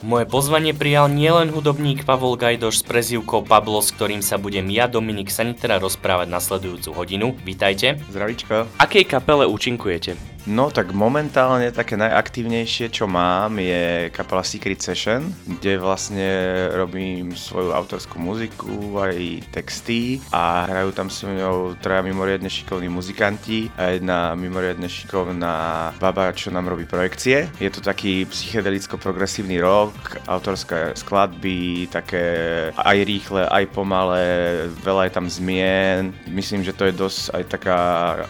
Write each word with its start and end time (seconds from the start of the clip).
Moje 0.00 0.24
pozvanie 0.24 0.72
prijal 0.72 1.12
nielen 1.12 1.52
hudobník 1.52 2.08
Pavol 2.08 2.32
Gajdoš 2.32 2.80
s 2.80 2.84
prezivkou 2.88 3.44
Pablo, 3.44 3.84
s 3.84 3.92
ktorým 3.92 4.24
sa 4.24 4.40
budem 4.40 4.64
ja, 4.72 4.88
Dominik 4.88 5.28
Sanitera, 5.28 5.76
rozprávať 5.76 6.24
nasledujúcu 6.24 6.88
hodinu. 6.96 7.36
Vítajte. 7.44 8.00
Zdravíčko. 8.08 8.64
Akej 8.80 9.04
kapele 9.04 9.44
účinkujete? 9.44 10.16
No 10.48 10.72
tak 10.72 10.96
momentálne 10.96 11.68
také 11.68 12.00
najaktívnejšie, 12.00 12.88
čo 12.88 13.04
mám, 13.04 13.60
je 13.60 14.08
kapela 14.08 14.40
Secret 14.40 14.80
Session, 14.80 15.28
kde 15.44 15.76
vlastne 15.76 16.28
robím 16.72 17.36
svoju 17.36 17.76
autorskú 17.76 18.16
muziku, 18.16 18.96
aj 19.04 19.44
texty 19.52 20.16
a 20.32 20.64
hrajú 20.64 20.96
tam 20.96 21.12
so 21.12 21.28
mnou 21.28 21.76
traja 21.76 22.00
mimoriadne 22.00 22.48
šikovní 22.48 22.88
muzikanti 22.88 23.68
a 23.76 23.92
jedna 23.92 24.32
mimoriadne 24.32 24.88
šikovná 24.88 25.92
baba, 26.00 26.32
čo 26.32 26.48
nám 26.48 26.72
robí 26.72 26.88
projekcie. 26.88 27.52
Je 27.60 27.68
to 27.68 27.84
taký 27.84 28.24
psychedelicko-progresívny 28.24 29.60
rock, 29.60 30.24
autorské 30.24 30.96
skladby, 30.96 31.92
také 31.92 32.24
aj 32.80 32.98
rýchle, 33.04 33.44
aj 33.44 33.64
pomalé, 33.76 34.28
veľa 34.80 35.10
je 35.10 35.12
tam 35.12 35.26
zmien. 35.28 36.16
Myslím, 36.32 36.64
že 36.64 36.72
to 36.72 36.88
je 36.88 36.96
dosť 36.96 37.20
aj 37.36 37.44
taká 37.44 37.78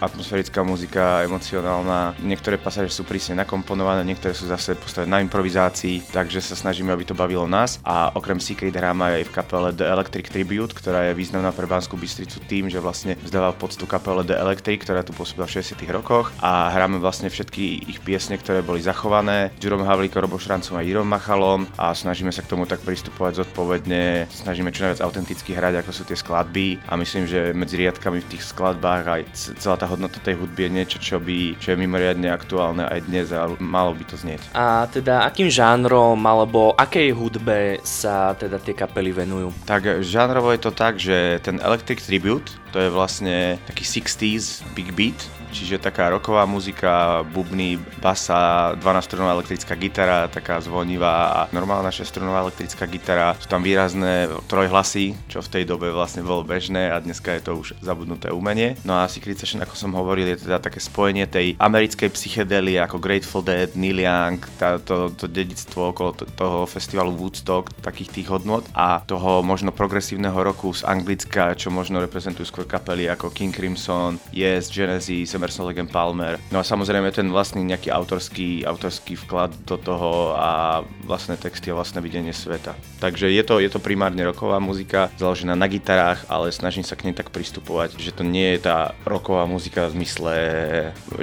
atmosférická 0.02 0.66
muzika, 0.66 1.22
emocionálna 1.22 1.99
niektoré 2.20 2.56
pasáže 2.60 2.92
sú 2.92 3.02
prísne 3.06 3.38
nakomponované, 3.40 4.02
niektoré 4.04 4.32
sú 4.36 4.48
zase 4.48 4.76
postavené 4.76 5.10
na 5.10 5.20
improvizácii, 5.24 6.12
takže 6.12 6.42
sa 6.42 6.56
snažíme, 6.56 6.90
aby 6.92 7.04
to 7.06 7.14
bavilo 7.16 7.44
nás. 7.46 7.78
A 7.86 8.12
okrem 8.14 8.38
Secret 8.42 8.74
hráme 8.74 9.22
aj 9.22 9.28
v 9.28 9.34
kapele 9.34 9.68
The 9.74 9.86
Electric 9.86 10.30
Tribute, 10.30 10.74
ktorá 10.74 11.10
je 11.10 11.18
významná 11.18 11.50
pre 11.54 11.68
Banskú 11.68 11.98
Bystricu 12.00 12.40
tým, 12.46 12.66
že 12.70 12.82
vlastne 12.82 13.16
vzdával 13.20 13.56
poctu 13.56 13.84
kapele 13.84 14.24
The 14.26 14.36
Electric, 14.36 14.82
ktorá 14.84 15.04
tu 15.04 15.12
pôsobila 15.12 15.46
v 15.46 15.60
60 15.60 15.76
rokoch 15.90 16.32
a 16.40 16.72
hráme 16.72 17.02
vlastne 17.02 17.28
všetky 17.28 17.90
ich 17.90 18.00
piesne, 18.00 18.38
ktoré 18.38 18.64
boli 18.64 18.80
zachované. 18.80 19.52
Ďurom 19.60 19.84
Havlíko, 19.84 20.22
Robo 20.22 20.38
Šrancom 20.38 20.78
a 20.78 20.84
Jirom 20.84 21.06
Machalom 21.06 21.66
a 21.76 21.92
snažíme 21.92 22.30
sa 22.30 22.40
k 22.40 22.50
tomu 22.50 22.64
tak 22.64 22.80
pristupovať 22.86 23.44
zodpovedne, 23.44 24.30
snažíme 24.30 24.72
čo 24.72 24.86
najviac 24.86 25.04
autenticky 25.04 25.52
hrať, 25.52 25.82
ako 25.82 25.90
sú 25.90 26.02
tie 26.06 26.16
skladby 26.16 26.80
a 26.88 26.96
myslím, 26.96 27.26
že 27.28 27.52
medzi 27.52 27.76
riadkami 27.80 28.22
v 28.22 28.30
tých 28.30 28.46
skladbách 28.50 29.04
aj 29.06 29.22
celá 29.58 29.76
tá 29.76 29.86
hodnota 29.90 30.22
tej 30.22 30.38
hudby 30.38 30.66
je 30.66 30.70
niečo, 30.70 30.98
čo, 30.98 31.16
by, 31.18 31.56
čo 31.58 31.74
je 31.74 31.80
mimoriadne 31.90 32.30
aktuálne 32.30 32.86
aj 32.86 33.10
dnes 33.10 33.34
a 33.34 33.50
malo 33.58 33.98
by 33.98 34.06
to 34.06 34.14
znieť. 34.14 34.54
A 34.54 34.86
teda 34.86 35.26
akým 35.26 35.50
žánrom 35.50 36.14
alebo 36.22 36.70
akej 36.78 37.10
hudbe 37.10 37.82
sa 37.82 38.38
teda 38.38 38.62
tie 38.62 38.78
kapely 38.78 39.10
venujú? 39.10 39.50
Tak 39.66 40.06
žánrovo 40.06 40.54
je 40.54 40.62
to 40.62 40.70
tak, 40.70 41.02
že 41.02 41.42
ten 41.42 41.58
Electric 41.58 41.98
Tribute, 41.98 42.54
to 42.70 42.78
je 42.78 42.86
vlastne 42.86 43.58
taký 43.66 43.82
60s 43.82 44.62
big 44.78 44.94
beat, 44.94 45.18
čiže 45.50 45.82
taká 45.82 46.08
roková 46.08 46.46
muzika, 46.46 47.22
bubny, 47.26 47.76
basa, 47.98 48.74
12-strunová 48.78 49.36
elektrická 49.36 49.74
gitara, 49.74 50.30
taká 50.30 50.62
zvonivá 50.62 51.16
a 51.34 51.40
normálna 51.50 51.90
6-strunová 51.90 52.46
elektrická 52.46 52.86
gitara. 52.86 53.36
Sú 53.36 53.50
tam 53.50 53.60
výrazné 53.60 54.30
trojhlasy, 54.46 55.18
čo 55.26 55.42
v 55.42 55.52
tej 55.52 55.64
dobe 55.66 55.90
vlastne 55.90 56.22
bolo 56.22 56.46
bežné 56.46 56.90
a 56.94 57.02
dneska 57.02 57.34
je 57.36 57.42
to 57.44 57.52
už 57.58 57.68
zabudnuté 57.82 58.30
umenie. 58.30 58.78
No 58.86 58.96
a 58.96 59.10
Secret 59.10 59.36
Session, 59.36 59.60
ako 59.60 59.74
som 59.74 59.92
hovoril, 59.92 60.30
je 60.32 60.46
teda 60.46 60.62
také 60.62 60.78
spojenie 60.78 61.26
tej 61.26 61.58
americkej 61.58 62.14
psychedelie 62.14 62.78
ako 62.78 63.02
Grateful 63.02 63.42
Dead, 63.42 63.74
Neil 63.74 64.00
Young, 64.00 64.38
tá, 64.56 64.78
to, 64.78 65.10
to 65.12 65.26
dedictvo 65.26 65.90
okolo 65.90 66.10
to, 66.14 66.24
toho 66.30 66.64
festivalu 66.64 67.12
Woodstock, 67.18 67.74
takých 67.82 68.22
tých 68.22 68.28
hodnot 68.30 68.64
a 68.76 69.02
toho 69.02 69.42
možno 69.42 69.74
progresívneho 69.74 70.36
roku 70.36 70.70
z 70.70 70.86
Anglicka, 70.86 71.58
čo 71.58 71.72
možno 71.72 71.98
reprezentujú 71.98 72.46
skôr 72.46 72.64
kapely 72.68 73.10
ako 73.10 73.32
King 73.34 73.50
Crimson, 73.50 74.20
Yes, 74.30 74.70
Genesis, 74.70 75.34
Emerson 75.40 75.64
Legend 75.64 75.88
Palmer. 75.88 76.36
No 76.52 76.60
a 76.60 76.64
samozrejme 76.68 77.08
ten 77.16 77.32
vlastný 77.32 77.64
nejaký 77.64 77.88
autorský, 77.88 78.68
autorský 78.68 79.16
vklad 79.16 79.56
do 79.64 79.80
toho 79.80 80.36
a 80.36 80.84
vlastné 81.08 81.40
texty 81.40 81.72
a 81.72 81.78
vlastné 81.80 82.04
videnie 82.04 82.36
sveta. 82.36 82.76
Takže 83.00 83.32
je 83.32 83.40
to, 83.40 83.56
je 83.56 83.72
to 83.72 83.80
primárne 83.80 84.20
roková 84.20 84.60
muzika, 84.60 85.08
založená 85.16 85.56
na 85.56 85.64
gitarách, 85.64 86.28
ale 86.28 86.52
snažím 86.52 86.84
sa 86.84 86.92
k 86.92 87.08
nej 87.08 87.16
tak 87.16 87.32
pristupovať, 87.32 87.96
že 87.96 88.12
to 88.12 88.20
nie 88.20 88.52
je 88.52 88.68
tá 88.68 88.92
roková 89.08 89.48
muzika 89.48 89.88
v 89.88 89.96
zmysle, 89.96 90.34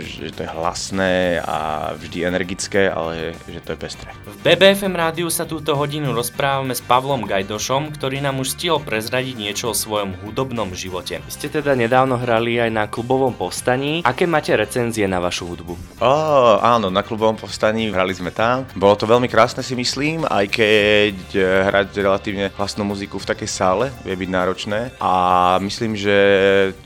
že 0.01 0.33
to 0.33 0.41
je 0.41 0.50
hlasné 0.50 1.38
a 1.45 1.94
vždy 1.94 2.25
energické, 2.25 2.89
ale 2.89 3.38
že 3.45 3.61
to 3.61 3.77
je 3.77 3.79
pestré. 3.79 4.09
V 4.25 4.38
BBFM 4.41 4.97
rádiu 4.97 5.29
sa 5.29 5.45
túto 5.45 5.77
hodinu 5.77 6.09
rozprávame 6.17 6.73
s 6.73 6.81
Pavlom 6.81 7.29
Gajdošom, 7.29 7.94
ktorý 7.94 8.25
nám 8.25 8.41
už 8.41 8.57
stihol 8.57 8.81
prezradiť 8.81 9.35
niečo 9.38 9.69
o 9.69 9.77
svojom 9.77 10.17
hudobnom 10.25 10.73
živote. 10.73 11.22
Vy 11.22 11.31
ste 11.31 11.47
teda 11.53 11.77
nedávno 11.77 12.17
hrali 12.17 12.57
aj 12.57 12.72
na 12.73 12.83
klubovom 12.88 13.35
povstaní 13.35 14.06
Aké 14.07 14.23
máte 14.23 14.56
recenzie 14.56 15.03
na 15.03 15.19
vašu 15.19 15.51
hudbu? 15.51 16.00
Oh, 16.00 16.56
áno, 16.63 16.88
na 16.88 17.03
klubovom 17.03 17.35
povstaní 17.35 17.91
hrali 17.91 18.16
sme 18.16 18.31
tam. 18.31 18.63
Bolo 18.72 18.95
to 18.95 19.03
veľmi 19.03 19.28
krásne 19.28 19.59
si 19.59 19.75
myslím, 19.75 20.23
aj 20.23 20.47
keď 20.47 21.16
eh, 21.35 21.44
hrať 21.68 21.91
relatívne 22.00 22.47
hlasnú 22.56 22.88
muziku 22.88 23.19
v 23.19 23.28
takej 23.28 23.50
sále 23.51 23.91
vie 24.07 24.16
byť 24.16 24.29
náročné. 24.31 24.95
A 25.03 25.12
myslím, 25.59 26.00
že 26.00 26.16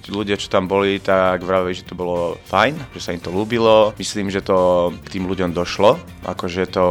ľudia, 0.10 0.34
čo 0.34 0.50
tam 0.50 0.66
boli, 0.66 0.98
tak 0.98 1.46
vravili, 1.46 1.78
že 1.78 1.86
to 1.86 1.94
bolo 1.94 2.42
fajn, 2.50 2.90
že 2.98 3.06
sa 3.06 3.14
im 3.14 3.22
to 3.22 3.30
ľúbilo. 3.30 3.94
Myslím, 4.02 4.34
že 4.34 4.42
to 4.42 4.90
k 5.06 5.22
tým 5.22 5.30
ľuďom 5.30 5.54
došlo, 5.54 6.02
akože 6.26 6.74
to, 6.74 6.88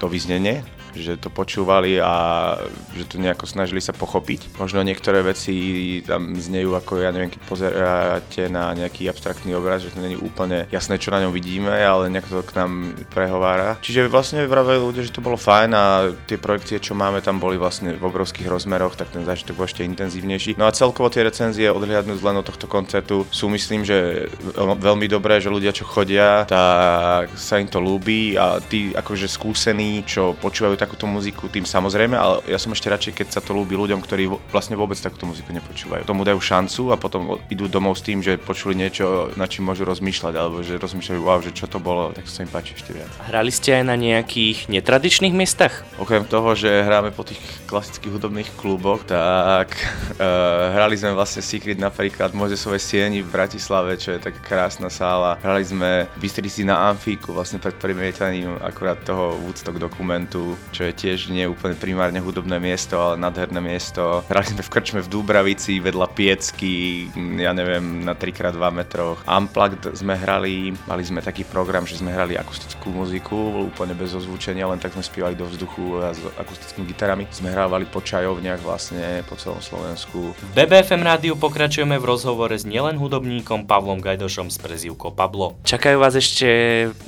to 0.00 0.08
vyznenie 0.08 0.64
že 0.96 1.20
to 1.20 1.28
počúvali 1.28 2.00
a 2.00 2.56
že 2.96 3.04
to 3.04 3.20
nejako 3.20 3.44
snažili 3.44 3.84
sa 3.84 3.92
pochopiť. 3.92 4.56
Možno 4.56 4.80
niektoré 4.80 5.20
veci 5.20 6.00
tam 6.02 6.34
znejú 6.34 6.72
ako, 6.74 7.04
ja 7.04 7.12
neviem, 7.12 7.30
keď 7.30 7.42
pozeráte 7.46 8.42
na 8.48 8.72
nejaký 8.72 9.06
abstraktný 9.06 9.52
obraz, 9.54 9.84
že 9.84 9.92
to 9.92 10.00
není 10.00 10.16
úplne 10.16 10.66
jasné, 10.72 10.96
čo 10.96 11.12
na 11.12 11.22
ňom 11.22 11.32
vidíme, 11.32 11.72
ale 11.72 12.08
nejako 12.08 12.40
to 12.40 12.48
k 12.48 12.56
nám 12.58 12.96
prehovára. 13.12 13.78
Čiže 13.84 14.08
vlastne 14.08 14.48
vraveli 14.48 14.80
ľudia, 14.80 15.06
že 15.06 15.14
to 15.14 15.24
bolo 15.24 15.36
fajn 15.38 15.70
a 15.76 15.84
tie 16.24 16.40
projekcie, 16.40 16.80
čo 16.80 16.96
máme 16.96 17.20
tam 17.20 17.38
boli 17.38 17.60
vlastne 17.60 17.94
v 17.94 18.04
obrovských 18.04 18.48
rozmeroch, 18.48 18.96
tak 18.96 19.12
ten 19.12 19.22
zážitok 19.22 19.56
bol 19.56 19.68
ešte 19.68 19.84
intenzívnejší. 19.84 20.56
No 20.56 20.66
a 20.66 20.74
celkovo 20.74 21.12
tie 21.12 21.26
recenzie 21.26 21.68
odhliadnúť 21.68 22.20
len 22.24 22.40
od 22.40 22.46
tohto 22.46 22.66
koncertu 22.66 23.28
sú 23.30 23.52
myslím, 23.52 23.84
že 23.84 24.28
veľmi 24.56 25.06
dobré, 25.10 25.38
že 25.42 25.52
ľudia, 25.52 25.74
čo 25.74 25.84
chodia, 25.84 26.48
tak 26.48 27.34
sa 27.36 27.60
im 27.60 27.68
to 27.68 27.82
ľúbi 27.82 28.38
a 28.38 28.58
tí 28.62 28.94
akože 28.94 29.28
skúsení, 29.28 30.06
čo 30.06 30.32
počúvajú 30.38 30.78
takúto 30.86 31.10
muziku, 31.10 31.50
tým 31.50 31.66
samozrejme, 31.66 32.14
ale 32.14 32.46
ja 32.46 32.62
som 32.62 32.70
ešte 32.70 32.86
radšej, 32.86 33.12
keď 33.18 33.26
sa 33.34 33.40
to 33.42 33.50
ľúbi 33.50 33.74
ľuďom, 33.74 33.98
ktorí 33.98 34.30
vlastne 34.54 34.78
vôbec 34.78 34.94
takúto 34.94 35.26
muziku 35.26 35.50
nepočúvajú. 35.50 36.06
Tomu 36.06 36.22
dajú 36.22 36.38
šancu 36.38 36.94
a 36.94 36.96
potom 36.96 37.42
idú 37.50 37.66
domov 37.66 37.98
s 37.98 38.06
tým, 38.06 38.22
že 38.22 38.38
počuli 38.38 38.78
niečo, 38.78 39.34
na 39.34 39.50
čím 39.50 39.66
môžu 39.66 39.82
rozmýšľať, 39.82 40.34
alebo 40.38 40.62
že 40.62 40.78
rozmýšľajú, 40.78 41.20
wow, 41.26 41.42
že 41.42 41.50
čo 41.50 41.66
to 41.66 41.82
bolo, 41.82 42.14
tak 42.14 42.30
sa 42.30 42.46
im 42.46 42.50
páči 42.54 42.78
ešte 42.78 42.94
viac. 42.94 43.10
Hrali 43.26 43.50
ste 43.50 43.82
aj 43.82 43.84
na 43.90 43.98
nejakých 43.98 44.70
netradičných 44.70 45.34
miestach? 45.34 45.82
Okrem 45.98 46.22
toho, 46.22 46.54
že 46.54 46.70
hráme 46.70 47.10
po 47.10 47.26
tých 47.26 47.42
klasických 47.66 48.14
hudobných 48.14 48.50
kluboch, 48.54 49.02
tak 49.02 49.74
uh, 50.16 50.70
hrali 50.78 50.94
sme 50.94 51.18
vlastne 51.18 51.42
Secret 51.42 51.82
napríklad 51.82 52.30
v 52.30 52.46
Mozesovej 52.46 52.78
sieni 52.78 53.26
v 53.26 53.32
Bratislave, 53.34 53.98
čo 53.98 54.14
je 54.14 54.22
taká 54.22 54.38
krásna 54.38 54.86
sála. 54.86 55.34
Hrali 55.42 55.66
sme 55.66 56.06
v 56.14 56.18
Bystrici 56.22 56.62
na 56.62 56.94
Amfíku, 56.94 57.34
vlastne 57.34 57.58
pred 57.58 57.74
premietaním 57.74 58.54
akurát 58.62 59.02
toho 59.02 59.34
Woodstock 59.42 59.80
dokumentu, 59.80 60.54
čo 60.76 60.84
je 60.84 60.92
tiež 60.92 61.32
nie 61.32 61.48
úplne 61.48 61.72
primárne 61.72 62.20
hudobné 62.20 62.60
miesto, 62.60 63.00
ale 63.00 63.16
nádherné 63.16 63.64
miesto. 63.64 64.20
Hrali 64.28 64.44
sme 64.52 64.60
v 64.60 64.68
krčme 64.68 65.00
v 65.00 65.08
Dúbravici, 65.08 65.80
vedľa 65.80 66.12
Piecky, 66.12 67.08
ja 67.40 67.56
neviem, 67.56 68.04
na 68.04 68.12
3x2 68.12 68.60
metroch. 68.76 69.24
Unplugged 69.24 69.96
sme 69.96 70.20
hrali, 70.20 70.76
mali 70.84 71.00
sme 71.00 71.24
taký 71.24 71.48
program, 71.48 71.88
že 71.88 71.96
sme 71.96 72.12
hrali 72.12 72.36
akustickú 72.36 72.92
muziku, 72.92 73.64
úplne 73.72 73.96
bez 73.96 74.12
ozvučenia, 74.12 74.68
len 74.68 74.76
tak 74.76 74.92
sme 74.92 75.00
spievali 75.00 75.32
do 75.32 75.48
vzduchu 75.48 76.04
a 76.04 76.12
s 76.12 76.20
akustickými 76.36 76.84
gitarami. 76.92 77.24
Sme 77.32 77.56
hrávali 77.56 77.88
po 77.88 78.04
čajovniach 78.04 78.60
vlastne 78.60 79.24
po 79.24 79.40
celom 79.40 79.64
Slovensku. 79.64 80.36
V 80.36 80.52
BBFM 80.52 81.00
rádiu 81.00 81.40
pokračujeme 81.40 81.96
v 81.96 82.04
rozhovore 82.04 82.52
s 82.52 82.68
nielen 82.68 83.00
hudobníkom 83.00 83.64
Pavlom 83.64 84.04
Gajdošom 84.04 84.52
z 84.52 84.60
prezivkou 84.60 85.16
Pablo. 85.16 85.56
Čakajú 85.64 85.96
vás 85.96 86.12
ešte 86.12 86.48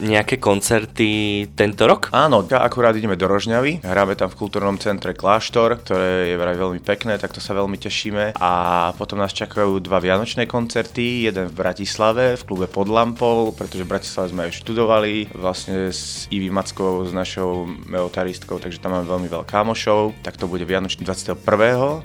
nejaké 0.00 0.40
koncerty 0.40 1.44
tento 1.52 1.84
rok? 1.84 2.08
Áno, 2.16 2.48
akurát 2.48 2.96
ideme 2.96 3.18
do 3.18 3.28
Rožňa 3.28 3.57
Trnavy. 3.58 3.82
Hráme 3.82 4.14
tam 4.14 4.30
v 4.30 4.38
kultúrnom 4.38 4.78
centre 4.78 5.18
Kláštor, 5.18 5.82
ktoré 5.82 6.30
je 6.30 6.38
vraj 6.38 6.54
veľmi 6.54 6.78
pekné, 6.78 7.18
tak 7.18 7.34
to 7.34 7.42
sa 7.42 7.58
veľmi 7.58 7.74
tešíme. 7.74 8.38
A 8.38 8.52
potom 8.94 9.18
nás 9.18 9.34
čakajú 9.34 9.82
dva 9.82 9.98
vianočné 9.98 10.46
koncerty, 10.46 11.26
jeden 11.26 11.50
v 11.50 11.58
Bratislave, 11.58 12.38
v 12.38 12.42
klube 12.46 12.70
Pod 12.70 12.86
lampou, 12.86 13.50
pretože 13.50 13.82
v 13.82 13.90
Bratislave 13.90 14.30
sme 14.30 14.46
aj 14.46 14.62
študovali, 14.62 15.34
vlastne 15.34 15.90
s 15.90 16.30
Ivy 16.30 16.54
Mackou, 16.54 17.02
s 17.02 17.10
našou 17.10 17.66
meotaristkou, 17.90 18.62
takže 18.62 18.78
tam 18.78 18.94
máme 18.94 19.10
veľmi 19.10 19.26
veľa 19.26 19.42
kámošov. 19.42 20.14
Tak 20.22 20.38
to 20.38 20.46
bude 20.46 20.62
vianočný 20.62 21.02
21. 21.02 21.42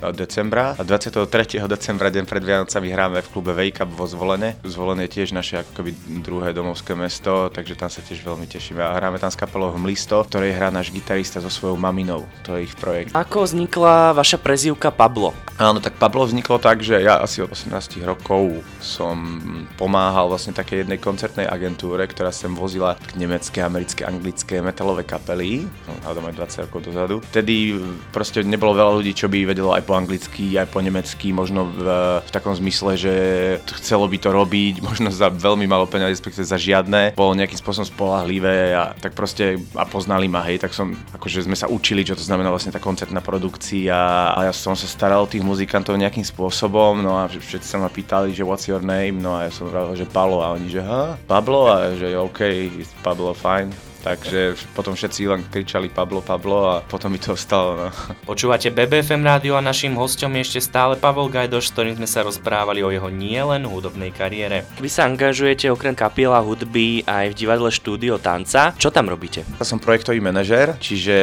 decembra 0.10 0.74
a 0.74 0.82
23. 0.82 1.30
decembra, 1.70 2.10
deň 2.10 2.26
pred 2.26 2.42
Vianocami, 2.42 2.90
hráme 2.90 3.22
v 3.22 3.30
klube 3.30 3.54
Wake 3.54 3.86
Up 3.86 3.94
vo 3.94 4.10
Zvolene. 4.10 4.58
Zvolene 4.66 5.06
je 5.06 5.22
tiež 5.22 5.38
naše 5.38 5.62
ako 5.62 5.86
druhé 6.26 6.50
domovské 6.50 6.98
mesto, 6.98 7.54
takže 7.54 7.78
tam 7.78 7.94
sa 7.94 8.02
tiež 8.02 8.26
veľmi 8.26 8.50
tešíme 8.50 8.82
a 8.82 8.98
hráme 8.98 9.22
tam 9.22 9.30
s 9.30 9.38
kapelou 9.38 9.70
Hmlisto, 9.78 10.26
ktorej 10.26 10.58
hrá 10.58 10.74
náš 10.74 10.90
gitarista 10.90 11.33
gitarista 11.34 11.42
so 11.42 11.50
svojou 11.50 11.78
maminou, 11.78 12.26
to 12.46 12.56
je 12.56 12.70
ich 12.70 12.76
projekt. 12.78 13.12
Ako 13.18 13.50
vznikla 13.50 14.14
vaša 14.14 14.38
prezývka 14.38 14.94
Pablo? 14.94 15.34
Áno, 15.62 15.78
tak 15.78 16.02
Pablo 16.02 16.26
vzniklo 16.26 16.58
tak, 16.58 16.82
že 16.82 16.98
ja 16.98 17.22
asi 17.22 17.46
od 17.46 17.54
18 17.54 18.02
rokov 18.02 18.66
som 18.82 19.38
pomáhal 19.78 20.26
vlastne 20.26 20.50
také 20.50 20.82
jednej 20.82 20.98
koncertnej 20.98 21.46
agentúre, 21.46 22.10
ktorá 22.10 22.34
sem 22.34 22.50
vozila 22.58 22.98
nemecké, 23.14 23.62
americké, 23.62 24.02
anglické 24.02 24.66
metalové 24.66 25.06
kapely, 25.06 25.70
hádam 26.02 26.26
aj 26.26 26.58
20 26.58 26.66
rokov 26.66 26.80
dozadu. 26.90 27.16
Vtedy 27.30 27.78
proste 28.10 28.42
nebolo 28.42 28.74
veľa 28.74 28.98
ľudí, 28.98 29.14
čo 29.14 29.30
by 29.30 29.46
vedelo 29.46 29.78
aj 29.78 29.86
po 29.86 29.94
anglicky, 29.94 30.58
aj 30.58 30.74
po 30.74 30.82
nemecky, 30.82 31.30
možno 31.30 31.70
v, 31.70 31.86
v 32.26 32.30
takom 32.34 32.58
zmysle, 32.58 32.98
že 32.98 33.14
chcelo 33.78 34.10
by 34.10 34.18
to 34.18 34.34
robiť, 34.34 34.82
možno 34.90 35.14
za 35.14 35.30
veľmi 35.30 35.70
malo 35.70 35.86
peniazy, 35.86 36.18
respektíve 36.18 36.50
za 36.50 36.58
žiadne, 36.58 37.14
bolo 37.14 37.38
nejakým 37.38 37.62
spôsobom 37.62 37.86
spolahlivé 37.86 38.74
a 38.74 38.98
tak 38.98 39.14
proste 39.14 39.62
a 39.78 39.86
poznali 39.86 40.26
ma, 40.26 40.42
hej, 40.50 40.58
tak 40.58 40.74
som, 40.74 40.98
akože 41.14 41.46
sme 41.46 41.54
sa 41.54 41.70
učili, 41.70 42.02
čo 42.02 42.18
to 42.18 42.26
znamená 42.26 42.50
vlastne 42.50 42.74
tá 42.74 42.82
koncertná 42.82 43.22
produkcia 43.22 43.94
a 44.34 44.50
ja 44.50 44.54
som 44.54 44.74
sa 44.74 44.90
staral 44.90 45.30
o 45.30 45.30
tých 45.44 45.52
muzikantov 45.52 46.00
nejakým 46.00 46.24
spôsobom, 46.24 47.04
no 47.04 47.20
a 47.20 47.28
všetci 47.28 47.68
sa 47.68 47.76
ma 47.76 47.92
pýtali, 47.92 48.32
že 48.32 48.48
what's 48.48 48.72
your 48.72 48.80
name, 48.80 49.20
no 49.20 49.36
a 49.36 49.44
ja 49.44 49.52
som 49.52 49.68
hovoril, 49.68 50.00
že 50.00 50.08
Pablo 50.08 50.40
a 50.40 50.56
oni, 50.56 50.72
že 50.72 50.80
ha, 50.80 51.20
Pablo 51.28 51.68
a 51.68 51.92
že 52.00 52.16
OK, 52.16 52.72
Pablo, 53.04 53.36
fine. 53.36 53.93
Takže 54.04 54.60
potom 54.76 55.00
všetci 55.00 55.32
len 55.32 55.42
kričali 55.48 55.88
Pablo, 55.88 56.20
Pablo 56.20 56.68
a 56.68 56.84
potom 56.84 57.08
mi 57.08 57.24
to 57.24 57.40
ostalo. 57.40 57.80
No. 57.80 57.88
Počúvate 58.28 58.68
BBFM 58.68 59.24
rádio 59.24 59.56
a 59.56 59.64
našim 59.64 59.96
hostom 59.96 60.36
je 60.36 60.44
ešte 60.44 60.60
stále 60.60 61.00
Pavel 61.00 61.32
Gajdoš, 61.32 61.72
s 61.72 61.72
ktorým 61.72 61.96
sme 61.96 62.08
sa 62.12 62.28
rozprávali 62.28 62.84
o 62.84 62.92
jeho 62.92 63.08
nielen 63.08 63.64
hudobnej 63.64 64.12
kariére. 64.12 64.68
Vy 64.84 64.92
sa 64.92 65.08
angažujete 65.08 65.72
okrem 65.72 65.96
kapiela 65.96 66.44
hudby 66.44 67.08
aj 67.08 67.32
v 67.32 67.38
divadle 67.40 67.72
štúdio 67.72 68.20
tanca. 68.20 68.76
Čo 68.76 68.92
tam 68.92 69.08
robíte? 69.08 69.48
Ja 69.56 69.64
som 69.64 69.80
projektový 69.80 70.20
manažér, 70.20 70.76
čiže 70.84 71.16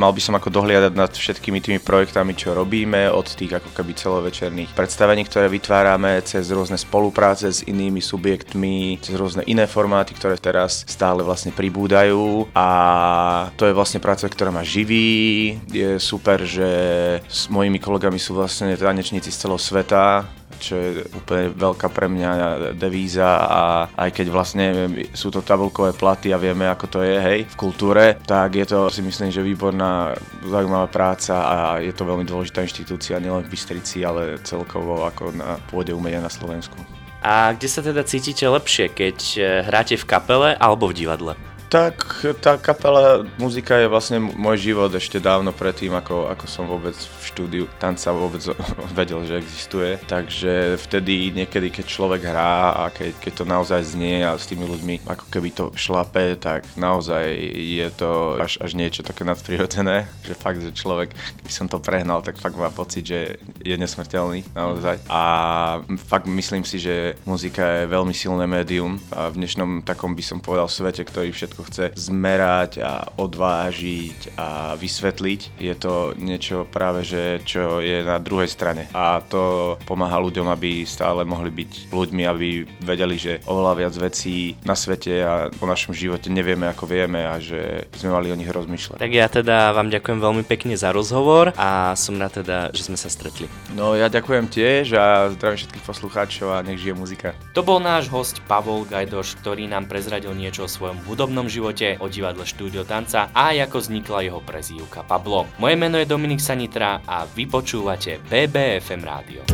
mal 0.00 0.16
by 0.16 0.20
som 0.24 0.32
ako 0.32 0.48
dohliadať 0.48 0.92
nad 0.96 1.12
všetkými 1.12 1.60
tými 1.60 1.84
projektami, 1.84 2.32
čo 2.32 2.56
robíme, 2.56 3.12
od 3.12 3.28
tých 3.28 3.60
ako 3.60 3.76
keby 3.76 3.92
celovečerných 3.92 4.72
predstavení, 4.72 5.28
ktoré 5.28 5.52
vytvárame, 5.52 6.24
cez 6.24 6.48
rôzne 6.48 6.80
spolupráce 6.80 7.52
s 7.52 7.60
inými 7.68 8.00
subjektmi, 8.00 9.04
cez 9.04 9.12
rôzne 9.20 9.44
iné 9.44 9.68
formáty, 9.68 10.16
ktoré 10.16 10.40
teraz 10.40 10.88
stále 10.88 11.20
vlastne 11.20 11.52
pribúdajú 11.52 12.21
a 12.52 12.68
to 13.56 13.68
je 13.68 13.76
vlastne 13.76 14.02
práca, 14.02 14.28
ktorá 14.28 14.50
ma 14.52 14.66
živí. 14.66 15.56
Je 15.70 15.96
super, 15.96 16.42
že 16.42 16.70
s 17.26 17.48
mojimi 17.52 17.78
kolegami 17.78 18.18
sú 18.20 18.36
vlastne 18.36 18.74
tanečníci 18.74 19.30
z 19.30 19.40
celého 19.46 19.60
sveta, 19.60 20.26
čo 20.62 20.78
je 20.78 20.90
úplne 21.10 21.50
veľká 21.58 21.90
pre 21.90 22.06
mňa 22.06 22.30
devíza 22.78 23.26
a 23.26 23.62
aj 23.98 24.10
keď 24.14 24.26
vlastne 24.30 24.66
sú 25.10 25.34
to 25.34 25.42
tabulkové 25.42 25.90
platy 25.90 26.30
a 26.30 26.38
vieme 26.38 26.70
ako 26.70 26.86
to 26.86 26.98
je, 27.02 27.18
hej, 27.18 27.40
v 27.50 27.56
kultúre, 27.58 28.22
tak 28.22 28.54
je 28.54 28.66
to 28.70 28.86
si 28.86 29.02
myslím, 29.02 29.34
že 29.34 29.42
výborná, 29.42 30.14
zaujímavá 30.46 30.86
práca 30.86 31.34
a 31.34 31.56
je 31.82 31.90
to 31.90 32.06
veľmi 32.06 32.22
dôležitá 32.22 32.62
inštitúcia 32.62 33.18
nielen 33.18 33.42
v 33.42 33.50
Bystrici, 33.50 34.06
ale 34.06 34.38
celkovo 34.46 35.02
ako 35.02 35.34
na 35.34 35.58
pôde 35.66 35.90
umenia 35.90 36.22
na 36.22 36.30
Slovensku. 36.30 36.78
A 37.22 37.54
kde 37.54 37.70
sa 37.70 37.82
teda 37.86 38.02
cítite 38.02 38.42
lepšie, 38.46 38.90
keď 38.90 39.18
hráte 39.66 39.94
v 39.94 40.04
kapele 40.06 40.58
alebo 40.58 40.90
v 40.90 41.06
divadle? 41.06 41.34
Tak 41.72 42.28
tá 42.44 42.60
kapela, 42.60 43.24
muzika 43.40 43.80
je 43.80 43.88
vlastne 43.88 44.20
môj 44.20 44.60
život 44.60 44.92
ešte 44.92 45.16
dávno 45.16 45.56
predtým, 45.56 45.96
ako, 45.96 46.28
ako 46.28 46.44
som 46.44 46.68
vôbec 46.68 46.92
v 46.92 47.22
štúdiu 47.24 47.64
tanca 47.80 48.12
vôbec 48.12 48.44
vedel, 49.00 49.24
že 49.24 49.40
existuje. 49.40 49.96
Takže 50.04 50.76
vtedy 50.76 51.32
niekedy, 51.32 51.72
keď 51.72 51.88
človek 51.88 52.28
hrá 52.28 52.76
a 52.76 52.92
keď, 52.92 53.16
keď 53.16 53.32
to 53.32 53.44
naozaj 53.48 53.80
znie 53.88 54.20
a 54.20 54.36
s 54.36 54.52
tými 54.52 54.68
ľuďmi 54.68 55.08
ako 55.08 55.24
keby 55.32 55.48
to 55.56 55.64
šlape, 55.72 56.36
tak 56.36 56.68
naozaj 56.76 57.24
je 57.56 57.88
to 57.96 58.36
až, 58.36 58.60
až 58.60 58.76
niečo 58.76 59.00
také 59.00 59.24
nadprirodzené, 59.24 60.12
že 60.28 60.36
fakt, 60.36 60.60
že 60.60 60.76
človek, 60.76 61.16
keby 61.40 61.52
som 61.56 61.72
to 61.72 61.80
prehnal, 61.80 62.20
tak 62.20 62.36
fakt 62.36 62.60
má 62.60 62.68
pocit, 62.68 63.08
že 63.08 63.40
je 63.64 63.80
nesmrteľný 63.80 64.44
naozaj. 64.52 65.00
A 65.08 65.24
fakt 66.04 66.28
myslím 66.28 66.68
si, 66.68 66.76
že 66.76 67.16
muzika 67.24 67.80
je 67.80 67.88
veľmi 67.88 68.12
silné 68.12 68.44
médium 68.44 69.00
a 69.08 69.32
v 69.32 69.40
dnešnom 69.40 69.80
takom 69.88 70.12
by 70.12 70.20
som 70.20 70.36
povedal 70.36 70.68
svete, 70.68 71.08
ktorý 71.08 71.32
všetko 71.32 71.61
všetko 71.62 71.70
chce 71.70 72.10
zmerať 72.10 72.82
a 72.82 73.06
odvážiť 73.14 74.34
a 74.34 74.74
vysvetliť. 74.74 75.40
Je 75.62 75.74
to 75.78 76.14
niečo 76.18 76.66
práve, 76.66 77.06
že 77.06 77.38
čo 77.46 77.78
je 77.78 78.02
na 78.02 78.18
druhej 78.18 78.50
strane. 78.50 78.90
A 78.92 79.22
to 79.22 79.74
pomáha 79.86 80.18
ľuďom, 80.18 80.50
aby 80.50 80.82
stále 80.82 81.22
mohli 81.22 81.54
byť 81.54 81.94
ľuďmi, 81.94 82.22
aby 82.26 82.48
vedeli, 82.82 83.16
že 83.16 83.38
oveľa 83.46 83.72
viac 83.78 83.94
vecí 83.94 84.58
na 84.66 84.74
svete 84.74 85.14
a 85.22 85.32
o 85.48 85.66
našom 85.66 85.94
živote 85.94 86.28
nevieme, 86.28 86.66
ako 86.66 86.90
vieme 86.90 87.22
a 87.22 87.38
že 87.38 87.86
sme 87.94 88.10
mali 88.10 88.34
o 88.34 88.38
nich 88.38 88.50
rozmýšľať. 88.50 88.98
Tak 88.98 89.12
ja 89.12 89.30
teda 89.30 89.70
vám 89.72 89.92
ďakujem 89.92 90.18
veľmi 90.18 90.44
pekne 90.44 90.74
za 90.74 90.90
rozhovor 90.90 91.54
a 91.54 91.94
som 91.94 92.18
na 92.18 92.26
teda, 92.26 92.74
že 92.74 92.90
sme 92.90 92.98
sa 92.98 93.06
stretli. 93.06 93.46
No 93.78 93.94
ja 93.94 94.10
ďakujem 94.10 94.50
tiež 94.50 94.96
a 94.98 95.30
zdravím 95.36 95.60
všetkých 95.62 95.86
poslucháčov 95.86 96.48
a 96.58 96.64
nech 96.64 96.82
žije 96.82 96.94
muzika. 96.96 97.28
To 97.54 97.62
bol 97.62 97.78
náš 97.78 98.08
host 98.08 98.40
Pavol 98.48 98.88
Gajdoš, 98.88 99.38
ktorý 99.44 99.68
nám 99.68 99.86
prezradil 99.86 100.32
niečo 100.32 100.64
o 100.66 100.70
svojom 100.70 100.98
hudobnom 101.04 101.51
živote, 101.52 102.00
o 102.00 102.08
divadle 102.08 102.48
štúdio 102.48 102.88
tanca 102.88 103.28
a 103.36 103.52
aj 103.52 103.68
ako 103.68 103.76
vznikla 103.84 104.24
jeho 104.24 104.40
prezývka 104.40 105.04
Pablo. 105.04 105.44
Moje 105.60 105.76
meno 105.76 106.00
je 106.00 106.08
Dominik 106.08 106.40
Sanitra 106.40 107.04
a 107.04 107.28
vy 107.28 107.44
počúvate 107.44 108.16
BBFM 108.24 109.02
rádio. 109.04 109.44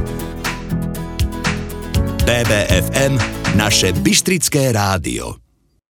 BBFM, 2.23 3.19
naše 3.59 3.91
Bystrické 3.99 4.71
rádio. 4.71 5.48